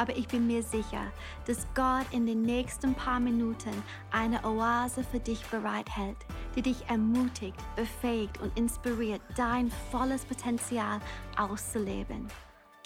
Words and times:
aber 0.00 0.16
ich 0.16 0.26
bin 0.28 0.46
mir 0.46 0.62
sicher, 0.62 1.12
dass 1.46 1.66
Gott 1.74 2.06
in 2.10 2.24
den 2.24 2.40
nächsten 2.40 2.94
paar 2.94 3.20
Minuten 3.20 3.70
eine 4.10 4.42
Oase 4.44 5.04
für 5.04 5.20
dich 5.20 5.44
bereithält, 5.48 6.16
die 6.56 6.62
dich 6.62 6.88
ermutigt, 6.88 7.58
befähigt 7.76 8.40
und 8.40 8.58
inspiriert, 8.58 9.20
dein 9.36 9.70
volles 9.90 10.24
Potenzial 10.24 11.00
auszuleben. 11.36 12.28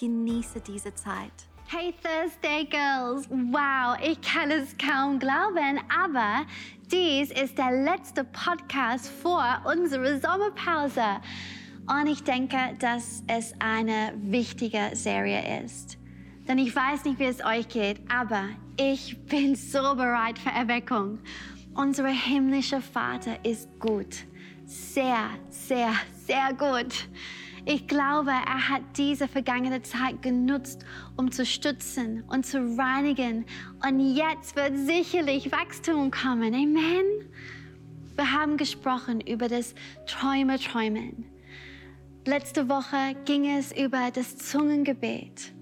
Genieße 0.01 0.61
diese 0.61 0.93
Zeit. 0.97 1.31
Hey 1.67 1.95
Thursday 2.03 2.65
Girls! 2.65 3.31
Wow, 3.31 3.97
ich 4.03 4.21
kann 4.21 4.51
es 4.51 4.77
kaum 4.77 5.21
glauben, 5.21 5.79
aber 5.97 6.45
dies 6.91 7.31
ist 7.31 7.57
der 7.57 7.71
letzte 7.71 8.25
Podcast 8.25 9.09
vor 9.23 9.63
unserer 9.65 10.19
Sommerpause. 10.19 11.21
Und 11.87 12.09
ich 12.09 12.25
denke, 12.25 12.75
dass 12.81 13.23
es 13.29 13.55
eine 13.61 14.15
wichtige 14.17 14.91
Serie 14.95 15.63
ist. 15.65 15.97
Denn 16.47 16.59
ich 16.59 16.75
weiß 16.75 17.05
nicht, 17.05 17.19
wie 17.19 17.25
es 17.25 17.45
euch 17.45 17.69
geht, 17.69 18.01
aber 18.11 18.49
ich 18.77 19.17
bin 19.27 19.55
so 19.55 19.95
bereit 19.95 20.39
für 20.39 20.51
Erweckung. 20.51 21.19
Unser 21.75 22.07
himmlischer 22.09 22.81
Vater 22.81 23.45
ist 23.45 23.69
gut. 23.81 24.25
Sehr, 24.67 25.31
sehr, 25.49 25.93
sehr 26.27 26.53
gut. 26.53 27.09
Ich 27.67 27.87
glaube, 27.87 28.31
er 28.31 28.69
hat 28.69 28.83
diese 28.99 29.27
vergangene 29.27 29.81
Zeit 29.81 30.21
genutzt, 30.21 30.85
um 31.17 31.33
zu 31.33 31.47
stützen 31.47 32.23
und 32.29 32.45
zu 32.45 32.59
reinigen. 32.77 33.47
Und 33.87 34.15
jetzt 34.15 34.55
wird 34.55 34.77
sicherlich 34.77 35.51
Wachstum 35.51 36.11
kommen. 36.11 36.55
Amen. 36.55 37.05
Wir 38.17 38.33
haben 38.33 38.59
gesprochen 38.59 39.21
über 39.23 39.49
das 39.49 39.75
Träume 40.07 40.59
träumen. 40.59 41.25
Letzte 42.27 42.69
Woche 42.69 43.17
ging 43.25 43.49
es 43.49 43.73
über 43.73 44.11
das 44.13 44.37
Zungengebet. 44.37 45.55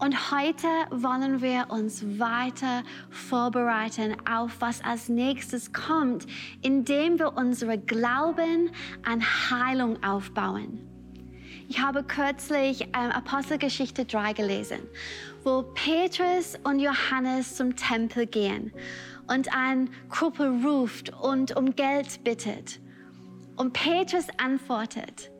Und 0.00 0.30
heute 0.30 0.66
wollen 0.90 1.42
wir 1.42 1.66
uns 1.68 2.02
weiter 2.18 2.84
vorbereiten 3.10 4.16
auf 4.26 4.56
was 4.60 4.82
als 4.82 5.10
nächstes 5.10 5.74
kommt, 5.74 6.26
indem 6.62 7.18
wir 7.18 7.36
unsere 7.36 7.76
Glauben 7.76 8.70
an 9.04 9.22
Heilung 9.22 10.02
aufbauen. 10.02 10.80
Ich 11.68 11.80
habe 11.82 12.02
kürzlich 12.02 12.84
ähm, 12.84 13.10
Apostelgeschichte 13.12 14.06
3 14.06 14.32
gelesen, 14.32 14.78
wo 15.44 15.64
Petrus 15.74 16.58
und 16.64 16.80
Johannes 16.80 17.56
zum 17.56 17.76
Tempel 17.76 18.26
gehen 18.26 18.72
und 19.28 19.54
ein 19.54 19.90
Gruppe 20.08 20.50
ruft 20.64 21.12
und 21.20 21.54
um 21.54 21.76
Geld 21.76 22.24
bittet. 22.24 22.80
Und 23.56 23.74
Petrus 23.74 24.28
antwortet, 24.38 25.30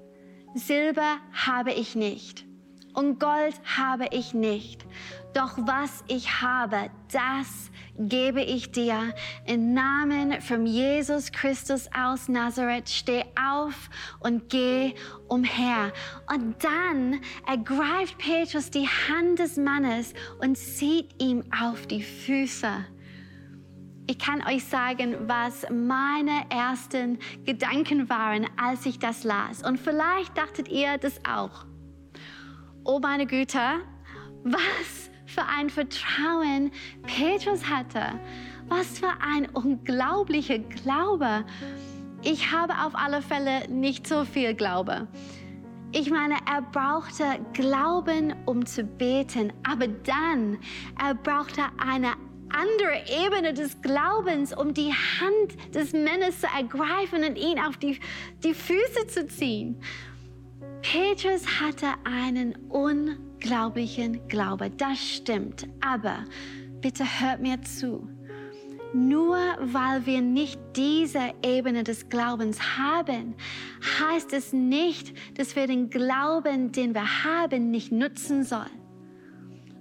Silber 0.54 1.16
habe 1.32 1.72
ich 1.72 1.96
nicht 1.96 2.49
und 2.94 3.20
Gold 3.20 3.54
habe 3.64 4.06
ich 4.10 4.34
nicht. 4.34 4.84
Doch 5.32 5.56
was 5.58 6.02
ich 6.08 6.42
habe, 6.42 6.90
das 7.12 7.70
gebe 7.96 8.42
ich 8.42 8.72
dir. 8.72 9.14
Im 9.46 9.74
Namen 9.74 10.40
von 10.40 10.66
Jesus 10.66 11.30
Christus 11.30 11.88
aus 11.96 12.28
Nazareth, 12.28 12.88
steh 12.88 13.24
auf 13.40 13.90
und 14.18 14.48
geh 14.48 14.94
umher. 15.28 15.92
Und 16.32 16.56
dann 16.64 17.20
ergreift 17.46 18.18
Petrus 18.18 18.70
die 18.70 18.88
Hand 18.88 19.38
des 19.38 19.56
Mannes 19.56 20.14
und 20.40 20.56
zieht 20.56 21.22
ihm 21.22 21.44
auf 21.62 21.86
die 21.86 22.02
Füße. 22.02 22.86
Ich 24.08 24.18
kann 24.18 24.44
euch 24.44 24.64
sagen, 24.64 25.14
was 25.28 25.64
meine 25.70 26.44
ersten 26.50 27.20
Gedanken 27.44 28.08
waren, 28.10 28.46
als 28.60 28.84
ich 28.84 28.98
das 28.98 29.22
las. 29.22 29.62
Und 29.62 29.78
vielleicht 29.78 30.36
dachtet 30.36 30.66
ihr 30.66 30.98
das 30.98 31.20
auch 31.24 31.69
oh 32.84 32.98
meine 32.98 33.26
Güte, 33.26 33.80
was 34.44 35.10
für 35.26 35.44
ein 35.44 35.70
Vertrauen 35.70 36.70
Petrus 37.02 37.68
hatte. 37.68 38.18
Was 38.68 38.98
für 38.98 39.12
ein 39.20 39.48
unglaublicher 39.50 40.58
Glaube. 40.58 41.44
Ich 42.22 42.52
habe 42.52 42.74
auf 42.84 42.94
alle 42.94 43.22
Fälle 43.22 43.68
nicht 43.68 44.06
so 44.06 44.24
viel 44.24 44.54
Glaube. 44.54 45.08
Ich 45.92 46.10
meine, 46.10 46.36
er 46.48 46.62
brauchte 46.62 47.24
Glauben, 47.52 48.34
um 48.46 48.64
zu 48.64 48.84
beten, 48.84 49.52
aber 49.68 49.88
dann, 49.88 50.58
er 51.02 51.14
brauchte 51.14 51.62
eine 51.78 52.12
andere 52.50 53.24
Ebene 53.24 53.54
des 53.54 53.80
Glaubens, 53.80 54.56
um 54.56 54.74
die 54.74 54.92
Hand 54.92 55.74
des 55.74 55.92
Mannes 55.92 56.40
zu 56.40 56.46
ergreifen 56.46 57.24
und 57.24 57.36
ihn 57.36 57.58
auf 57.58 57.76
die, 57.76 57.98
die 58.44 58.54
Füße 58.54 59.06
zu 59.08 59.26
ziehen. 59.26 59.80
Petrus 60.82 61.46
hatte 61.60 61.88
einen 62.04 62.56
unglaublichen 62.68 64.26
Glaube, 64.28 64.70
das 64.70 64.98
stimmt. 64.98 65.68
Aber 65.80 66.24
bitte 66.80 67.04
hört 67.04 67.40
mir 67.40 67.60
zu. 67.62 68.08
Nur 68.92 69.36
weil 69.60 70.04
wir 70.04 70.20
nicht 70.20 70.58
diese 70.74 71.32
Ebene 71.44 71.84
des 71.84 72.08
Glaubens 72.08 72.76
haben, 72.76 73.34
heißt 74.00 74.32
es 74.32 74.52
nicht, 74.52 75.14
dass 75.38 75.54
wir 75.54 75.66
den 75.68 75.90
Glauben, 75.90 76.72
den 76.72 76.94
wir 76.94 77.24
haben, 77.24 77.70
nicht 77.70 77.92
nutzen 77.92 78.42
sollen. 78.42 78.80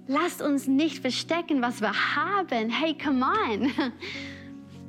Lasst 0.06 0.42
uns 0.42 0.66
nicht 0.66 1.00
verstecken, 1.00 1.62
was 1.62 1.80
wir 1.80 1.92
haben. 1.92 2.68
Hey, 2.68 2.96
come 2.96 3.24
on. 3.24 3.70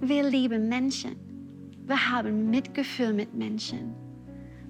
Wir 0.04 0.24
lieben 0.24 0.68
Menschen. 0.68 1.16
Wir 1.86 2.10
haben 2.10 2.50
Mitgefühl 2.50 3.14
mit 3.14 3.36
Menschen. 3.36 4.01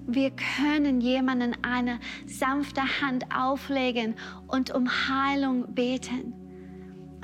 Wir 0.06 0.30
können 0.30 1.00
jemanden 1.00 1.56
eine 1.62 2.00
sanfte 2.26 2.82
Hand 3.00 3.24
auflegen 3.34 4.14
und 4.48 4.74
um 4.74 4.88
Heilung 4.88 5.74
beten. 5.74 6.34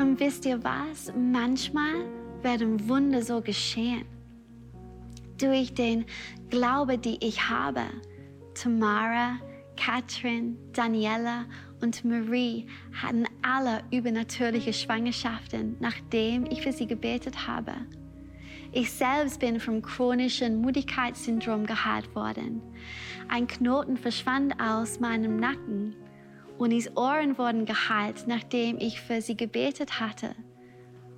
Und 0.00 0.20
wisst 0.20 0.46
ihr 0.46 0.62
was? 0.62 1.12
Manchmal 1.16 2.06
werden 2.42 2.88
Wunder 2.88 3.22
so 3.22 3.40
geschehen. 3.40 4.04
Durch 5.38 5.74
den 5.74 6.04
Glaube, 6.50 6.98
die 6.98 7.18
ich 7.20 7.48
habe. 7.48 7.82
Tamara, 8.54 9.38
Katrin, 9.76 10.56
Daniela 10.72 11.46
und 11.80 12.04
Marie 12.04 12.66
hatten 12.92 13.24
alle 13.42 13.82
übernatürliche 13.90 14.72
Schwangerschaften, 14.72 15.76
nachdem 15.80 16.46
ich 16.46 16.62
für 16.62 16.72
sie 16.72 16.86
gebetet 16.86 17.46
habe. 17.46 17.72
Ich 18.70 18.92
selbst 18.92 19.40
bin 19.40 19.60
vom 19.60 19.80
chronischen 19.80 20.60
Müdigkeitssyndrom 20.60 21.64
geheilt 21.64 22.14
worden. 22.14 22.60
Ein 23.28 23.46
Knoten 23.46 23.96
verschwand 23.96 24.60
aus 24.60 25.00
meinem 25.00 25.36
Nacken 25.36 25.96
und 26.58 26.70
die 26.70 26.88
Ohren 26.94 27.38
wurden 27.38 27.64
geheilt, 27.64 28.24
nachdem 28.26 28.78
ich 28.78 29.00
für 29.00 29.22
sie 29.22 29.36
gebetet 29.36 30.00
hatte. 30.00 30.34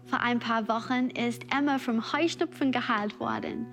Vor 0.07 0.21
ein 0.21 0.39
paar 0.39 0.69
Wochen 0.69 1.11
ist 1.11 1.43
Emma 1.53 1.79
vom 1.79 2.13
Heuschnupfen 2.13 2.71
geheilt 2.71 3.19
worden. 3.19 3.67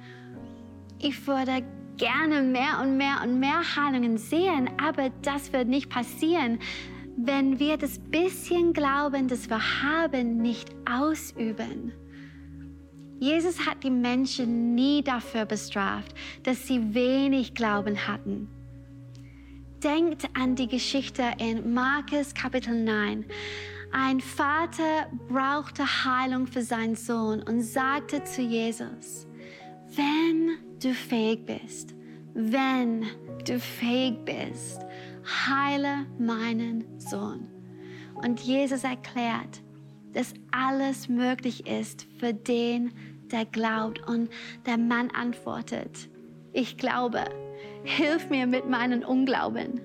Ich 1.00 1.28
würde 1.28 1.64
gerne 1.98 2.42
mehr 2.42 2.80
und 2.82 2.98
mehr 2.98 3.22
und 3.24 3.40
mehr 3.40 3.62
Heilungen 3.76 4.18
sehen, 4.18 4.70
aber 4.82 5.12
das 5.22 5.54
wird 5.54 5.68
nicht 5.68 5.90
passieren, 5.90 6.60
wenn 7.16 7.60
wir 7.60 7.78
das 7.78 8.00
bisschen 8.00 8.74
Glauben, 8.74 9.28
das 9.28 9.50
wir 9.50 9.82
haben, 9.84 10.38
nicht 10.38 10.70
ausüben. 10.90 11.92
Jesus 13.20 13.66
hat 13.66 13.84
die 13.84 13.90
Menschen 13.90 14.76
nie 14.76 15.02
dafür 15.02 15.46
bestraft, 15.46 16.14
dass 16.44 16.68
sie 16.68 16.94
wenig 16.94 17.56
Glauben 17.56 18.08
hatten. 18.08 18.48
Denkt 19.84 20.28
an 20.36 20.56
die 20.56 20.68
Geschichte 20.68 21.24
in 21.40 21.74
Markus 21.74 22.34
Kapitel 22.34 22.84
9. 22.84 23.26
Ein 23.92 24.20
Vater 24.20 25.08
brauchte 25.28 25.84
Heilung 25.84 26.46
für 26.46 26.62
seinen 26.62 26.96
Sohn 26.96 27.42
und 27.42 27.62
sagte 27.62 28.24
zu 28.24 28.42
Jesus, 28.42 29.28
wenn 29.96 30.58
du 30.82 30.94
fähig 30.94 31.46
bist, 31.46 31.96
wenn 32.34 33.06
du 33.46 33.60
fähig 33.60 34.16
bist, 34.26 34.82
heile 35.48 36.06
meinen 36.20 37.00
Sohn. 37.00 37.48
Und 38.16 38.40
Jesus 38.42 38.84
erklärt, 38.84 39.62
dass 40.18 40.34
alles 40.50 41.10
möglich 41.10 41.68
ist 41.68 42.08
für 42.18 42.34
den, 42.34 42.92
der 43.32 43.46
glaubt. 43.46 44.02
Und 44.08 44.32
der 44.66 44.80
Mann 44.80 45.12
antwortet, 45.12 46.10
ich 46.54 46.78
glaube, 46.78 47.24
hilf 47.84 48.28
mir 48.32 48.48
mit 48.48 48.68
meinem 48.68 49.04
Unglauben. 49.04 49.80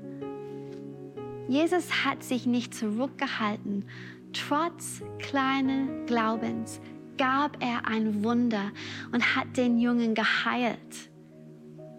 Jesus 1.48 2.06
hat 2.06 2.22
sich 2.22 2.46
nicht 2.46 2.72
zurückgehalten. 2.72 3.84
Trotz 4.32 5.02
kleinen 5.18 6.06
Glaubens 6.06 6.80
gab 7.18 7.62
er 7.62 7.86
ein 7.86 8.24
Wunder 8.24 8.70
und 9.12 9.36
hat 9.36 9.54
den 9.58 9.78
Jungen 9.78 10.14
geheilt. 10.14 11.10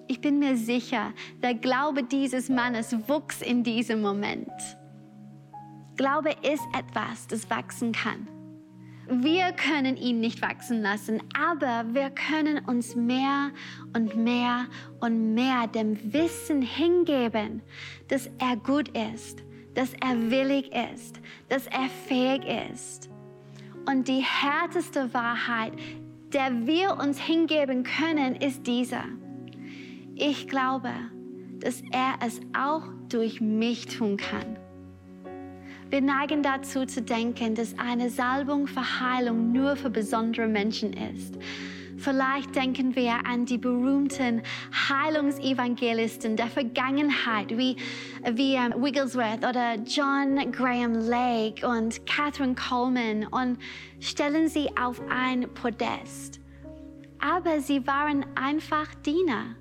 ich 0.08 0.22
bin 0.22 0.40
mir 0.40 0.58
sicher, 0.58 1.14
der 1.44 1.54
Glaube 1.54 2.04
dieses 2.04 2.50
Mannes 2.50 2.96
wuchs 3.08 3.44
in 3.44 3.64
diesem 3.64 4.02
Moment. 4.02 4.52
Glaube 5.96 6.32
ist 6.42 6.64
etwas, 6.78 7.28
das 7.28 7.50
wachsen 7.50 7.92
kann. 7.92 8.28
Wir 9.08 9.52
können 9.52 9.98
ihn 9.98 10.22
nicht 10.22 10.42
wachsen 10.42 10.82
lassen, 10.82 11.22
aber 11.38 11.94
wir 11.94 12.10
können 12.10 12.64
uns 12.66 12.96
mehr 12.96 13.52
und 13.94 14.16
mehr 14.16 14.68
und 15.02 15.34
mehr 15.34 15.68
dem 15.68 16.14
Wissen 16.14 16.62
hingeben, 16.62 17.62
dass 18.08 18.28
er 18.40 18.56
gut 18.56 18.90
ist, 18.90 19.44
dass 19.76 19.94
er 19.94 20.32
willig 20.32 20.72
ist, 20.94 21.20
dass 21.50 21.68
er 21.68 21.90
fähig 22.08 22.44
ist. 22.72 23.10
Und 23.86 24.08
die 24.08 24.24
härteste 24.24 25.14
Wahrheit, 25.14 25.74
der 26.32 26.66
wir 26.66 26.98
uns 26.98 27.20
hingeben 27.20 27.84
können, 27.84 28.36
ist 28.36 28.66
dieser. 28.66 29.04
Ich 30.16 30.48
glaube, 30.48 30.92
dass 31.60 31.82
er 31.92 32.16
es 32.26 32.40
auch 32.58 32.84
durch 33.10 33.42
mich 33.42 33.86
tun 33.86 34.18
kann. 34.18 34.63
Wir 35.94 36.02
neigen 36.02 36.42
dazu 36.42 36.88
zu 36.88 37.04
denken, 37.04 37.54
dass 37.54 37.78
eine 37.78 38.10
Salbung 38.10 38.66
für 38.66 39.00
Heilung 39.00 39.52
nur 39.52 39.76
für 39.76 39.92
besondere 39.92 40.48
Menschen 40.48 40.92
ist. 40.92 41.38
Vielleicht 42.00 42.56
denken 42.56 42.96
wir 42.96 43.28
an 43.28 43.46
die 43.46 43.60
berühmten 43.60 44.42
Heilungsevangelisten 44.90 46.36
der 46.36 46.48
Vergangenheit, 46.48 47.56
wie, 47.56 47.76
wie 48.32 48.56
ähm, 48.56 48.74
Wigglesworth 48.76 49.48
oder 49.48 49.76
John 49.86 50.52
Graham 50.52 50.96
Lake 50.96 51.64
und 51.64 52.04
Catherine 52.08 52.56
Coleman 52.56 53.28
und 53.28 53.60
stellen 54.00 54.48
sie 54.48 54.76
auf 54.76 55.00
ein 55.12 55.48
Podest. 55.54 56.40
Aber 57.20 57.60
sie 57.60 57.86
waren 57.86 58.26
einfach 58.34 58.96
Diener. 59.06 59.58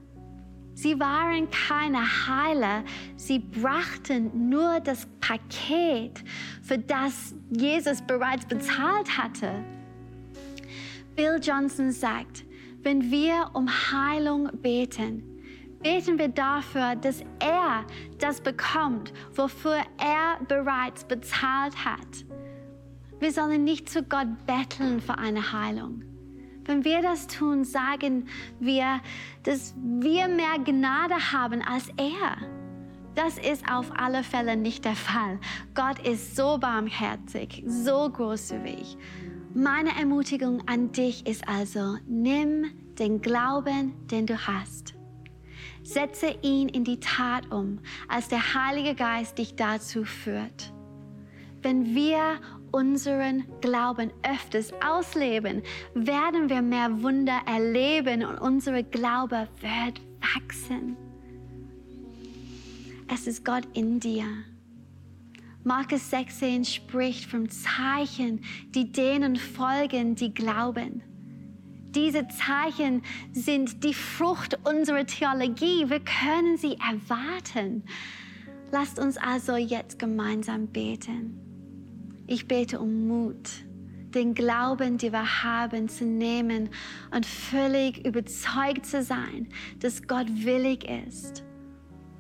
Sie 0.75 0.99
waren 0.99 1.49
keine 1.51 2.01
Heiler, 2.27 2.85
sie 3.17 3.39
brachten 3.39 4.49
nur 4.49 4.81
das 4.81 5.07
Paket, 5.21 6.25
für 6.63 6.79
das 6.79 7.35
Jesus 7.51 8.01
bereits 8.03 8.47
bezahlt 8.47 9.19
hatte. 9.19 9.65
Bill 11.15 11.39
Johnson 11.43 11.91
sagt, 11.93 12.45
wenn 12.83 13.11
wir 13.11 13.51
um 13.53 13.69
Heilung 13.69 14.49
beten, 14.63 15.23
beten 15.83 16.19
wir 16.19 16.29
dafür, 16.29 16.97
dass 16.97 17.21
er 17.41 17.85
das 18.19 18.41
bekommt, 18.41 19.13
wofür 19.35 19.79
er 19.99 20.45
bereits 20.49 21.05
bezahlt 21.05 21.85
hat. 21.85 22.25
Wir 23.21 23.31
sollen 23.31 23.65
nicht 23.65 23.89
zu 23.89 24.03
Gott 24.03 24.47
betteln 24.47 25.01
für 25.01 25.19
eine 25.19 25.53
Heilung. 25.53 26.03
Wenn 26.65 26.85
wir 26.85 27.03
das 27.03 27.27
tun, 27.27 27.65
sagen 27.65 28.29
wir, 28.61 29.01
dass 29.43 29.75
wir 29.77 30.29
mehr 30.29 30.59
Gnade 30.65 31.33
haben 31.33 31.63
als 31.63 31.89
er. 31.97 32.37
Das 33.15 33.37
ist 33.37 33.71
auf 33.71 33.91
alle 33.97 34.23
Fälle 34.23 34.57
nicht 34.57 34.85
der 34.85 34.97
Fall. 34.97 35.39
Gott 35.75 35.99
ist 36.07 36.35
so 36.35 36.59
barmherzig, 36.59 37.63
so 37.67 38.09
großzügig. 38.09 38.97
Meine 39.55 39.91
Ermutigung 39.99 40.67
an 40.67 40.93
dich 40.93 41.27
ist 41.27 41.47
also, 41.47 41.99
nimm 42.07 42.71
den 42.99 43.21
Glauben, 43.21 43.93
den 44.07 44.27
du 44.27 44.47
hast. 44.47 44.95
Setze 45.83 46.35
ihn 46.43 46.69
in 46.69 46.85
die 46.85 47.01
Tat 47.01 47.51
um, 47.51 47.81
als 48.09 48.29
der 48.29 48.55
Heilige 48.55 48.95
Geist 48.95 49.37
dich 49.37 49.57
dazu 49.57 50.05
führt. 50.05 50.73
Wenn 51.61 51.95
wir 51.95 52.41
unseren 52.73 53.45
Glauben 53.61 54.11
öfters 54.23 54.73
ausleben, 54.85 55.63
werden 55.95 56.49
wir 56.49 56.63
mehr 56.63 57.03
Wunder 57.03 57.41
erleben 57.47 58.25
und 58.25 58.39
unser 58.39 58.83
Glaube 58.83 59.49
wird 59.61 60.01
wachsen. 60.21 60.97
Es 63.13 63.27
ist 63.27 63.45
Gott 63.45 63.67
in 63.75 64.01
dir. 64.01 64.25
Markus 65.65 66.11
16 66.11 66.65
spricht 66.65 67.31
vom 67.31 67.49
Zeichen, 67.49 68.43
die 68.75 68.91
denen 68.91 69.37
folgen, 69.37 70.17
die 70.17 70.35
glauben. 70.35 71.03
Diese 71.95 72.27
Zeichen 72.29 73.03
sind 73.33 73.85
die 73.85 73.95
Frucht 73.95 74.59
unserer 74.65 75.07
Theologie. 75.07 75.89
Wir 75.89 76.01
können 76.01 76.57
sie 76.57 76.79
erwarten. 76.79 77.85
Lasst 78.73 78.99
uns 78.99 79.19
also 79.19 79.57
jetzt 79.57 79.99
gemeinsam 79.99 80.69
beten. 80.69 81.52
Ich 82.27 82.47
bete 82.47 82.81
um 82.81 83.09
Mut, 83.09 83.51
den 84.15 84.35
Glauben, 84.35 84.99
den 84.99 85.13
wir 85.13 85.43
haben, 85.43 85.89
zu 85.89 86.05
nehmen 86.05 86.71
und 87.15 87.27
völlig 87.27 88.07
überzeugt 88.07 88.87
zu 88.87 89.03
sein, 89.03 89.49
dass 89.81 90.07
Gott 90.07 90.27
willig 90.29 90.85
ist. 90.85 91.45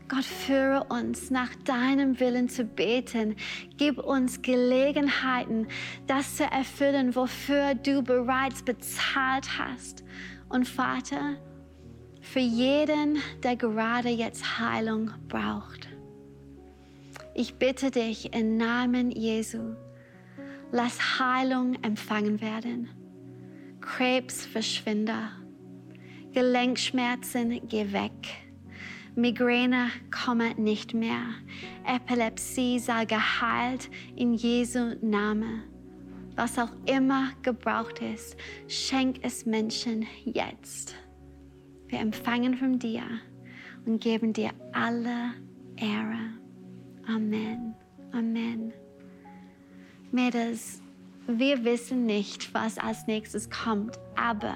Gott, 0.08 0.24
führe 0.24 0.84
uns 0.90 1.30
nach 1.30 1.54
deinem 1.64 2.20
Willen 2.20 2.50
zu 2.50 2.64
beten. 2.64 3.34
Gib 3.78 3.98
uns 3.98 4.42
Gelegenheiten, 4.42 5.68
das 6.06 6.36
zu 6.36 6.44
erfüllen, 6.44 7.16
wofür 7.16 7.74
du 7.74 8.02
bereits 8.02 8.62
bezahlt 8.62 9.58
hast. 9.58 10.04
Und 10.50 10.68
Vater, 10.68 11.36
für 12.20 12.40
jeden, 12.40 13.22
der 13.42 13.56
gerade 13.56 14.10
jetzt 14.10 14.58
Heilung 14.58 15.10
braucht. 15.28 15.88
Ich 17.34 17.54
bitte 17.54 17.90
dich 17.90 18.34
im 18.34 18.58
Namen 18.58 19.10
Jesu, 19.10 19.74
Lass 20.74 21.20
Heilung 21.20 21.74
empfangen 21.82 22.40
werden. 22.40 22.88
Krebs 23.82 24.46
verschwinde. 24.46 25.14
Gelenkschmerzen 26.32 27.60
geh 27.68 27.92
weg. 27.92 28.12
Migräne 29.14 29.90
komme 30.10 30.54
nicht 30.54 30.94
mehr. 30.94 31.26
Epilepsie 31.84 32.78
sei 32.78 33.04
geheilt 33.04 33.90
in 34.16 34.32
Jesu 34.32 34.94
Name. 35.02 35.64
Was 36.36 36.58
auch 36.58 36.72
immer 36.86 37.32
gebraucht 37.42 38.00
ist, 38.00 38.34
schenk 38.66 39.18
es 39.20 39.44
Menschen 39.44 40.06
jetzt. 40.24 40.94
Wir 41.88 42.00
empfangen 42.00 42.56
von 42.56 42.78
dir 42.78 43.02
und 43.84 44.00
geben 44.00 44.32
dir 44.32 44.52
alle 44.72 45.34
Ehre. 45.76 46.32
Amen. 47.06 47.74
Amen. 48.12 48.72
Mädels, 50.12 50.82
wir 51.26 51.64
wissen 51.64 52.04
nicht, 52.04 52.52
was 52.52 52.76
als 52.76 53.06
nächstes 53.06 53.48
kommt, 53.48 53.98
aber 54.14 54.54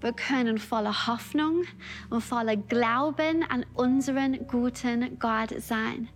wir 0.00 0.14
können 0.14 0.56
voller 0.56 1.06
Hoffnung 1.06 1.64
und 2.08 2.22
voller 2.22 2.56
Glauben 2.56 3.42
an 3.42 3.66
unseren 3.74 4.46
guten 4.46 5.18
Gott 5.18 5.54
sein. 5.60 6.08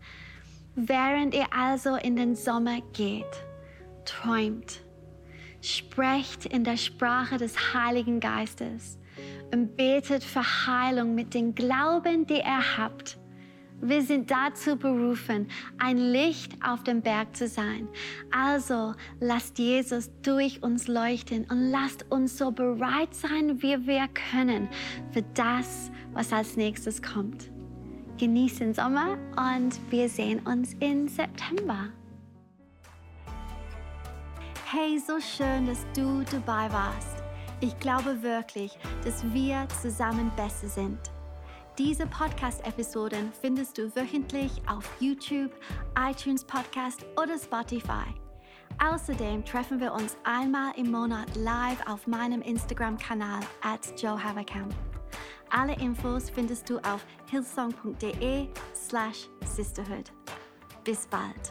Während 0.76 1.34
ihr 1.34 1.52
also 1.52 1.96
in 1.96 2.16
den 2.16 2.34
Sommer 2.34 2.80
geht, 2.94 3.44
träumt, 4.06 4.80
sprecht 5.60 6.46
in 6.46 6.64
der 6.64 6.78
Sprache 6.78 7.36
des 7.36 7.74
Heiligen 7.74 8.18
Geistes 8.18 8.98
und 9.52 9.76
betet 9.76 10.24
für 10.24 10.66
Heilung 10.66 11.14
mit 11.14 11.34
dem 11.34 11.54
Glauben, 11.54 12.26
den 12.26 12.38
ihr 12.38 12.78
habt 12.78 13.18
wir 13.82 14.02
sind 14.02 14.30
dazu 14.30 14.76
berufen, 14.76 15.48
ein 15.78 15.96
Licht 15.96 16.52
auf 16.62 16.82
dem 16.84 17.00
Berg 17.00 17.34
zu 17.34 17.48
sein. 17.48 17.88
Also 18.30 18.94
lasst 19.20 19.58
Jesus 19.58 20.10
durch 20.22 20.62
uns 20.62 20.86
leuchten 20.86 21.44
und 21.50 21.70
lasst 21.70 22.10
uns 22.10 22.36
so 22.36 22.50
bereit 22.50 23.14
sein, 23.14 23.62
wie 23.62 23.86
wir 23.86 24.08
können 24.32 24.68
für 25.12 25.22
das, 25.34 25.90
was 26.12 26.32
als 26.32 26.56
nächstes 26.56 27.02
kommt. 27.02 27.50
Genießt 28.18 28.60
den 28.60 28.74
Sommer 28.74 29.16
und 29.36 29.80
wir 29.90 30.08
sehen 30.08 30.40
uns 30.40 30.74
im 30.80 31.08
September. 31.08 31.88
Hey, 34.66 34.98
so 34.98 35.18
schön, 35.18 35.66
dass 35.66 35.84
du 35.96 36.22
dabei 36.30 36.70
warst. 36.72 37.22
Ich 37.60 37.78
glaube 37.80 38.22
wirklich, 38.22 38.78
dass 39.04 39.24
wir 39.32 39.66
zusammen 39.82 40.30
besser 40.36 40.68
sind. 40.68 41.09
Diese 41.80 42.06
Podcast-Episoden 42.06 43.32
findest 43.40 43.78
du 43.78 43.84
wöchentlich 43.96 44.60
auf 44.68 44.84
YouTube, 45.00 45.50
iTunes 45.98 46.44
Podcast 46.44 47.06
oder 47.16 47.38
Spotify. 47.38 48.04
Außerdem 48.84 49.46
treffen 49.46 49.80
wir 49.80 49.94
uns 49.94 50.18
einmal 50.24 50.74
im 50.76 50.90
Monat 50.90 51.34
live 51.36 51.80
auf 51.86 52.06
meinem 52.06 52.42
Instagram-Kanal 52.42 53.40
at 53.62 53.98
Joe 53.98 54.22
Haverkamp. 54.22 54.74
Alle 55.48 55.74
Infos 55.80 56.28
findest 56.28 56.68
du 56.68 56.76
auf 56.80 57.02
hillsong.de 57.30 58.48
slash 58.74 59.30
sisterhood. 59.46 60.12
Bis 60.84 61.06
bald. 61.06 61.50